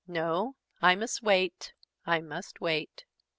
No, 0.07 0.55
I 0.81 0.95
must 0.95 1.21
wait, 1.21 1.73
I 2.07 2.21
must 2.21 2.59
wait!" 2.59 3.05